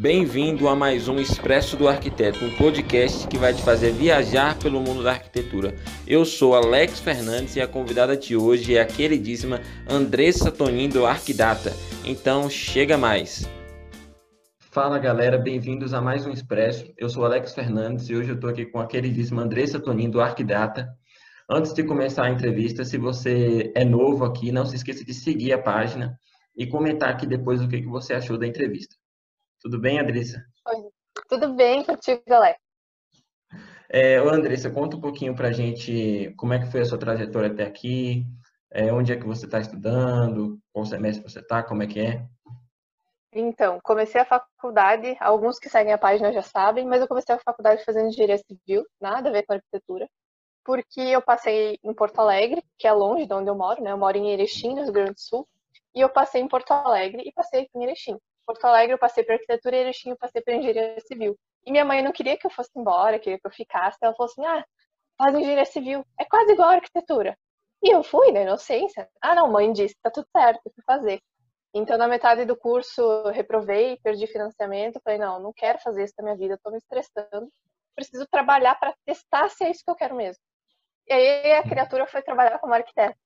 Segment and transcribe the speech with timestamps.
[0.00, 4.80] Bem-vindo a mais um Expresso do Arquiteto, um podcast que vai te fazer viajar pelo
[4.80, 5.74] mundo da arquitetura.
[6.06, 11.04] Eu sou Alex Fernandes e a convidada de hoje é a queridíssima Andressa Tonin do
[11.04, 11.72] Arquidata.
[12.04, 13.50] Então, chega mais!
[14.70, 16.94] Fala galera, bem-vindos a mais um Expresso.
[16.96, 20.20] Eu sou Alex Fernandes e hoje eu estou aqui com a queridíssima Andressa Tonin do
[20.20, 20.88] Arquidata.
[21.50, 25.52] Antes de começar a entrevista, se você é novo aqui, não se esqueça de seguir
[25.54, 26.16] a página
[26.56, 28.94] e comentar aqui depois o que você achou da entrevista.
[29.60, 30.44] Tudo bem, Andressa?
[30.68, 30.90] Oi,
[31.28, 32.56] tudo bem contigo, galera?
[33.90, 37.64] É, Andressa, conta um pouquinho pra gente como é que foi a sua trajetória até
[37.64, 38.24] aqui,
[38.70, 42.24] é, onde é que você está estudando, qual semestre você está, como é que é?
[43.32, 47.40] Então, comecei a faculdade, alguns que seguem a página já sabem, mas eu comecei a
[47.40, 50.08] faculdade fazendo engenharia civil, nada a ver com arquitetura,
[50.64, 53.90] porque eu passei em Porto Alegre, que é longe de onde eu moro, né?
[53.90, 55.48] Eu moro em Erechim, no Rio Grande do Sul,
[55.94, 58.18] e eu passei em Porto Alegre e passei aqui em Erechim.
[58.48, 61.38] Porto Alegre eu passei para arquitetura e Erechim eu passei para engenharia civil.
[61.66, 63.98] E minha mãe não queria que eu fosse embora, queria que eu ficasse.
[64.00, 64.64] Ela falou assim: ah,
[65.18, 67.36] faz engenharia civil, é quase igual a arquitetura.
[67.82, 69.06] E eu fui, na inocência.
[69.20, 71.20] Ah, não, mãe disse, tá tudo certo, eu fui fazer.
[71.74, 75.00] Então, na metade do curso, reprovei, perdi financiamento.
[75.04, 77.50] Falei, não, não quero fazer isso na minha vida, tô me estressando.
[77.94, 80.42] Preciso trabalhar para testar se é isso que eu quero mesmo.
[81.06, 83.16] E aí a criatura foi trabalhar como arquiteta.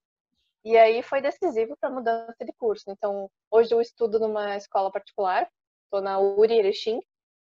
[0.64, 2.84] E aí foi decisivo para a mudança de curso.
[2.88, 5.48] Então, hoje eu estudo numa escola particular,
[5.84, 7.00] estou na URI Erechim,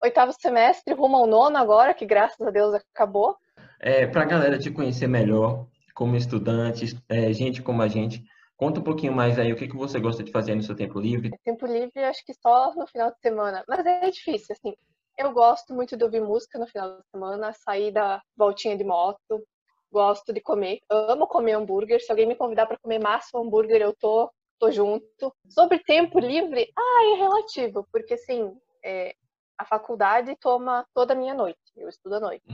[0.02, 3.36] oitavo semestre, rumo ao nono agora, que graças a Deus acabou.
[3.80, 8.24] É, para a galera te conhecer melhor, como estudante, é, gente como a gente,
[8.56, 11.00] conta um pouquinho mais aí o que, que você gosta de fazer no seu tempo
[11.00, 11.30] livre.
[11.44, 14.74] Tempo livre, acho que só no final de semana, mas é difícil, assim.
[15.18, 19.44] Eu gosto muito de ouvir música no final de semana, sair da voltinha de moto,
[19.90, 22.00] gosto de comer, amo comer hambúrguer.
[22.00, 25.34] Se alguém me convidar para comer massa ou hambúrguer, eu tô, tô junto.
[25.48, 29.14] Sobre tempo livre, ah, é relativo, porque assim, é,
[29.58, 32.44] a faculdade toma toda a minha noite, eu estudo à noite.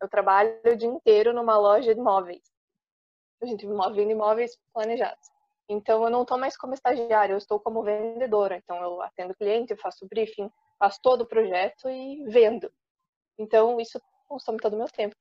[0.00, 2.42] Eu trabalho o dia inteiro numa loja de móveis.
[3.42, 5.28] A gente vende imóveis planejados.
[5.68, 8.56] Então, eu não estou mais como estagiária, eu estou como vendedora.
[8.56, 12.70] Então, eu atendo cliente, eu faço briefing, faço todo o projeto e vendo.
[13.38, 15.14] Então, isso consome todo o meu tempo.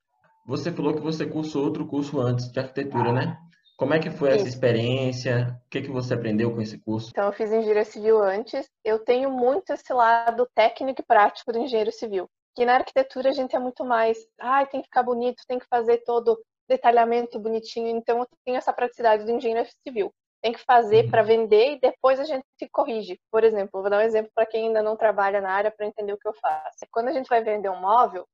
[0.49, 3.37] Você falou que você cursou outro curso antes de arquitetura, né?
[3.77, 5.55] Como é que foi essa experiência?
[5.63, 7.11] O que, que você aprendeu com esse curso?
[7.11, 8.67] Então, eu fiz engenharia civil antes.
[8.83, 12.27] Eu tenho muito esse lado técnico e prático do engenheiro civil.
[12.55, 15.59] Que na arquitetura a gente é muito mais, ai, ah, tem que ficar bonito, tem
[15.59, 17.89] que fazer todo detalhamento bonitinho.
[17.89, 20.11] Então, eu tenho essa praticidade do engenheiro civil.
[20.41, 21.11] Tem que fazer uhum.
[21.11, 23.19] para vender e depois a gente se corrige.
[23.31, 26.11] Por exemplo, vou dar um exemplo para quem ainda não trabalha na área para entender
[26.11, 26.87] o que eu faço.
[26.91, 28.25] Quando a gente vai vender um móvel,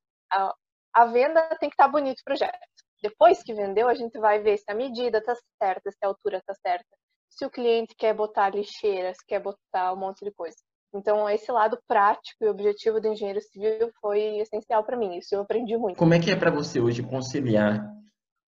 [0.96, 2.58] a venda tem que estar tá bonito o projeto.
[3.04, 6.38] Depois que vendeu, a gente vai ver se a medida está certa, se a altura
[6.38, 6.88] está certa,
[7.30, 10.56] se o cliente quer botar lixeira, se quer botar um monte de coisa.
[10.94, 15.18] Então, esse lado prático e objetivo do engenheiro civil foi essencial para mim.
[15.18, 15.98] Isso eu aprendi muito.
[15.98, 17.86] Como é que é para você hoje conciliar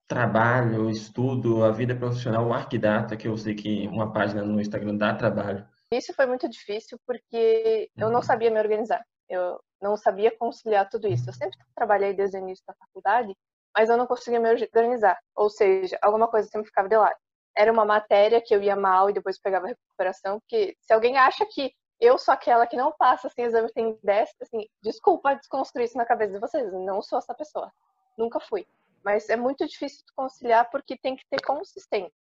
[0.08, 4.96] trabalho, estudo, a vida profissional, o Arquidata, que eu sei que uma página no Instagram
[4.96, 5.68] dá trabalho?
[5.92, 8.24] Isso foi muito difícil porque eu não uhum.
[8.24, 9.04] sabia me organizar.
[9.30, 11.30] Eu não sabia conciliar tudo isso.
[11.30, 13.36] Eu sempre trabalhei desde o início da faculdade,
[13.76, 15.18] mas eu não conseguia me organizar.
[15.36, 17.16] Ou seja, alguma coisa sempre ficava de lado.
[17.56, 21.46] Era uma matéria que eu ia mal e depois pegava recuperação, porque se alguém acha
[21.46, 25.98] que eu sou aquela que não passa assim, exame tem 10, assim, desculpa desconstruir isso
[25.98, 27.72] na cabeça de vocês, não sou essa pessoa.
[28.18, 28.68] Nunca fui.
[29.04, 32.12] Mas é muito difícil conciliar porque tem que ter consistência.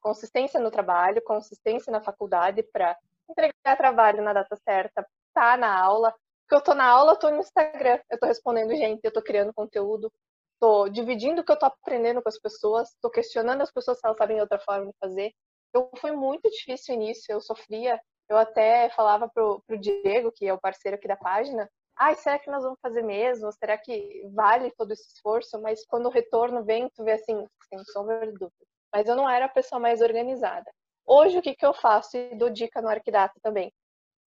[0.00, 2.96] Consistência no trabalho, consistência na faculdade para
[3.28, 6.12] entregar trabalho na data certa, estar tá na aula,
[6.50, 9.22] porque eu tô na aula, eu tô no Instagram, eu tô respondendo gente, eu tô
[9.22, 10.12] criando conteúdo,
[10.58, 14.04] tô dividindo o que eu tô aprendendo com as pessoas, tô questionando as pessoas se
[14.04, 15.32] elas sabem outra forma de fazer.
[15.68, 20.44] Então foi muito difícil o início, eu sofria, eu até falava pro, pro Diego, que
[20.44, 23.52] é o parceiro aqui da página, ai, será que nós vamos fazer mesmo?
[23.52, 25.60] Será que vale todo esse esforço?
[25.62, 28.66] Mas quando o retorno vem, tu vê assim, sem sombra de dúvida.
[28.92, 30.68] Mas eu não era a pessoa mais organizada.
[31.06, 32.16] Hoje, o que, que eu faço?
[32.16, 33.72] E dou dica no Arquidata também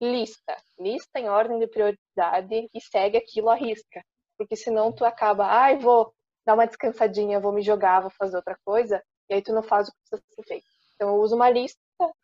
[0.02, 4.04] lista, lista em ordem de prioridade e segue aquilo à risca,
[4.38, 6.13] porque senão tu acaba, ai, ah, vou
[6.46, 9.88] dar uma descansadinha, vou me jogar, vou fazer outra coisa, e aí tu não faz
[9.88, 10.66] o que precisa ser feito.
[10.96, 11.80] Então eu uso uma lista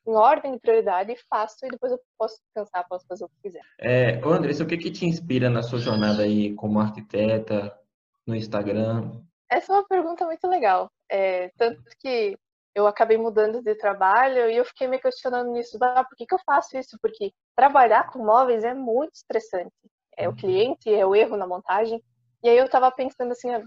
[0.07, 3.41] em ordem de prioridade e faço, e depois eu posso descansar, posso fazer o que
[3.43, 3.61] quiser.
[3.79, 7.77] É, Andressa, o que, que te inspira na sua jornada aí como arquiteta,
[8.25, 9.21] no Instagram?
[9.49, 10.89] Essa é uma pergunta muito legal.
[11.09, 12.37] É, tanto que
[12.75, 15.77] eu acabei mudando de trabalho e eu fiquei me questionando nisso.
[15.81, 16.97] Ah, por que, que eu faço isso?
[17.01, 19.73] Porque trabalhar com móveis é muito estressante.
[20.17, 20.37] É o uhum.
[20.37, 22.03] cliente, é o erro na montagem.
[22.43, 23.61] E aí eu estava pensando assim, ah,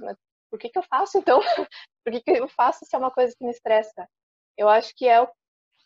[0.50, 1.40] por que, que eu faço então?
[2.04, 4.06] por que, que eu faço se é uma coisa que me estressa?
[4.56, 5.26] Eu acho que é,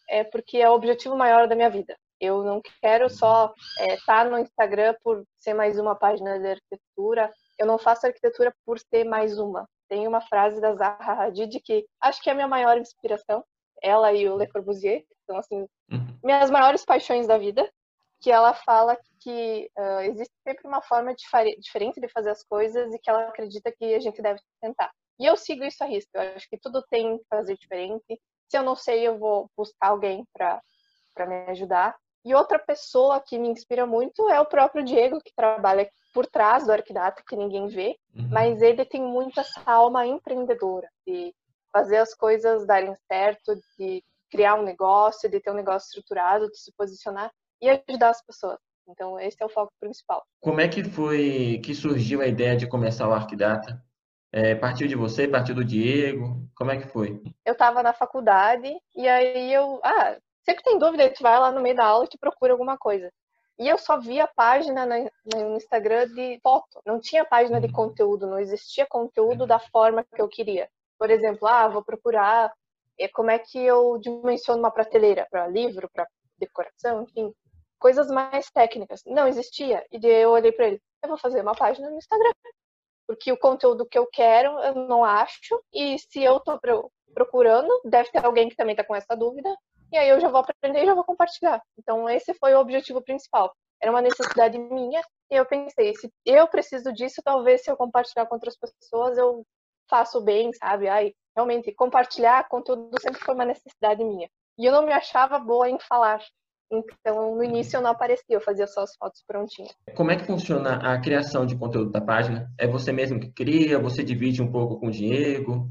[0.09, 1.97] é porque é o objetivo maior da minha vida.
[2.21, 6.49] Eu não quero só estar é, tá no Instagram por ser mais uma página de
[6.49, 7.33] arquitetura.
[7.59, 9.69] Eu não faço arquitetura por ser mais uma.
[9.93, 13.45] Tem uma frase da Zaha Hadid que acho que é a minha maior inspiração.
[13.83, 16.19] Ela e o Le Corbusier são assim uhum.
[16.25, 17.71] minhas maiores paixões da vida.
[18.19, 21.15] Que ela fala que uh, existe sempre uma forma
[21.59, 24.91] diferente de fazer as coisas e que ela acredita que a gente deve tentar.
[25.21, 26.11] E eu sigo isso a risco.
[26.15, 28.19] Eu acho que tudo tem que fazer diferente.
[28.49, 30.63] Se eu não sei, eu vou buscar alguém para
[31.27, 31.95] me ajudar.
[32.25, 36.65] E outra pessoa que me inspira muito é o próprio Diego, que trabalha por trás
[36.65, 38.29] do Arquidata, que ninguém vê, uhum.
[38.31, 41.35] mas ele tem muito essa alma empreendedora, de
[41.73, 46.59] fazer as coisas darem certo, de criar um negócio, de ter um negócio estruturado, de
[46.59, 47.31] se posicionar
[47.61, 48.59] e ajudar as pessoas.
[48.89, 50.25] Então, esse é o foco principal.
[50.41, 53.83] Como é que foi que surgiu a ideia de começar o Arquidata?
[54.33, 56.49] É, partiu de você, partiu do Diego?
[56.57, 57.23] Como é que foi?
[57.45, 61.61] Eu estava na faculdade e aí eu, ah, sempre tem dúvida, tu vai lá no
[61.61, 63.11] meio da aula e te procura alguma coisa.
[63.59, 68.39] E eu só via página no Instagram de foto, não tinha página de conteúdo, não
[68.39, 70.69] existia conteúdo da forma que eu queria.
[70.99, 72.53] Por exemplo, ah, vou procurar
[72.99, 76.09] é, como é que eu dimensiono uma prateleira para livro, para
[76.39, 77.33] decoração, enfim,
[77.79, 79.03] coisas mais técnicas.
[79.07, 79.85] Não existia.
[79.93, 82.33] E eu olhei para ele, eu vou fazer uma página no Instagram
[83.07, 86.59] porque o conteúdo que eu quero eu não acho, e se eu estou
[87.15, 89.55] procurando, deve ter alguém que também está com essa dúvida,
[89.93, 91.61] e aí eu já vou aprender e já vou compartilhar.
[91.79, 93.53] Então, esse foi o objetivo principal.
[93.81, 98.27] Era uma necessidade minha, e eu pensei, se eu preciso disso, talvez se eu compartilhar
[98.27, 99.45] com outras pessoas, eu
[99.91, 100.89] faço bem, sabe?
[100.89, 104.29] Ai, realmente, compartilhar conteúdo sempre foi uma necessidade minha.
[104.59, 106.23] E eu não me achava boa em falar.
[106.71, 109.77] Então, no início eu não aparecia, eu fazia só as fotos prontinhas.
[109.95, 112.51] Como é que funciona a criação de conteúdo da página?
[112.59, 113.79] É você mesmo que cria?
[113.79, 115.69] Você divide um pouco com o Diego?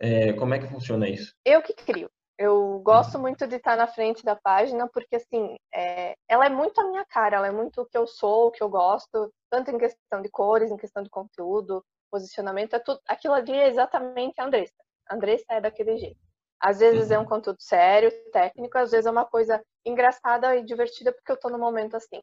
[0.00, 1.34] É, como é que funciona isso?
[1.44, 2.08] Eu que crio.
[2.42, 3.20] Eu gosto uhum.
[3.20, 7.04] muito de estar na frente da página, porque assim, é, ela é muito a minha
[7.04, 10.22] cara, ela é muito o que eu sou, o que eu gosto, tanto em questão
[10.22, 14.72] de cores, em questão de conteúdo, posicionamento, é tudo, aquilo ali é exatamente a Andressa.
[15.06, 16.18] A Andressa é daquele jeito.
[16.58, 17.28] Às vezes é um uhum.
[17.28, 21.58] conteúdo sério, técnico, às vezes é uma coisa engraçada e divertida porque eu estou no
[21.58, 22.22] momento assim.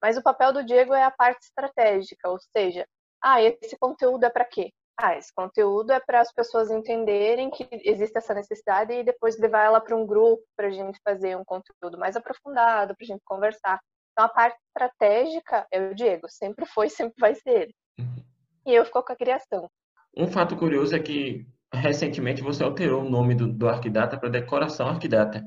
[0.00, 2.86] Mas o papel do Diego é a parte estratégica, ou seja,
[3.20, 4.70] ah, esse conteúdo é para quê?
[5.00, 9.64] Ah, esse conteúdo é para as pessoas entenderem que existe essa necessidade e depois levar
[9.64, 13.22] ela para um grupo para a gente fazer um conteúdo mais aprofundado, para a gente
[13.24, 13.78] conversar.
[14.10, 17.74] Então a parte estratégica é o Diego, sempre foi, sempre vai ser ele.
[18.00, 18.24] Uhum.
[18.66, 19.70] E eu fico com a criação.
[20.16, 24.88] Um fato curioso é que recentemente você alterou o nome do, do Arquidata para Decoração
[24.88, 25.44] Arquidata.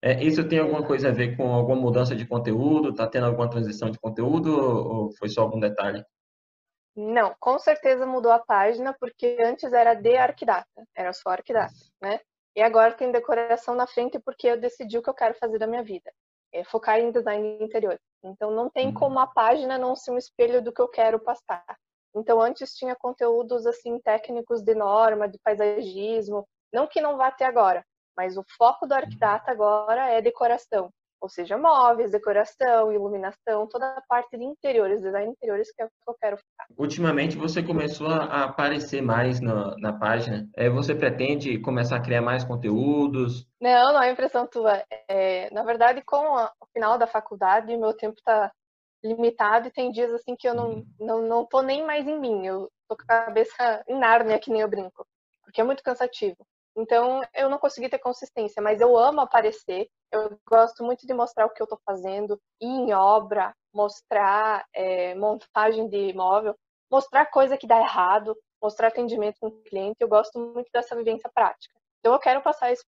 [0.00, 2.88] É, isso tem alguma coisa a ver com alguma mudança de conteúdo?
[2.88, 6.02] Está tendo alguma transição de conteúdo ou foi só algum detalhe?
[6.96, 12.20] Não, com certeza mudou a página, porque antes era de Arquidata, era só Arquidata, né?
[12.56, 15.66] E agora tem decoração na frente porque eu decidi o que eu quero fazer da
[15.66, 16.10] minha vida.
[16.50, 18.00] É focar em design interior.
[18.24, 18.94] Então não tem uhum.
[18.94, 21.64] como a página não ser um espelho do que eu quero passar.
[22.14, 27.44] Então, antes tinha conteúdos assim técnicos de norma, de paisagismo, não que não vá ter
[27.44, 27.84] agora,
[28.16, 30.90] mas o foco do Arquidata agora é decoração,
[31.20, 35.88] ou seja, móveis, decoração, iluminação, toda a parte de interiores, design interiores que é o
[35.88, 36.66] que eu quero ficar.
[36.76, 40.48] Ultimamente você começou a aparecer mais na, na página.
[40.56, 43.46] É, você pretende começar a criar mais conteúdos?
[43.60, 44.82] Não, não é impressão tua.
[45.08, 48.52] É, na verdade, com a, o final da faculdade, meu tempo está
[49.02, 50.86] limitado e tem dias assim que eu não, uhum.
[50.98, 52.46] não, não tô nem mais em mim.
[52.46, 55.06] Eu tô com a cabeça em Nárnia, que nem eu brinco.
[55.42, 56.36] Porque é muito cansativo.
[56.76, 59.88] Então, eu não consegui ter consistência, mas eu amo aparecer.
[60.12, 65.14] Eu gosto muito de mostrar o que eu estou fazendo, ir em obra, mostrar é,
[65.14, 66.54] montagem de imóvel,
[66.90, 69.96] mostrar coisa que dá errado, mostrar atendimento com o cliente.
[70.00, 71.74] Eu gosto muito dessa vivência prática.
[72.00, 72.84] Então, eu quero passar isso